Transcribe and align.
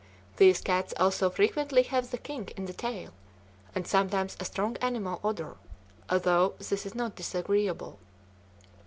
These 0.37 0.61
cats 0.61 0.95
also 0.99 1.29
frequently 1.29 1.83
have 1.83 2.09
the 2.09 2.17
kink 2.17 2.53
in 2.57 2.65
the 2.65 2.73
tail, 2.73 3.13
and 3.75 3.85
sometimes 3.85 4.35
a 4.39 4.45
strong 4.45 4.75
animal 4.77 5.19
odor, 5.23 5.57
although 6.09 6.55
this 6.57 6.87
is 6.87 6.95
not 6.95 7.13
disagreeable. 7.15 7.99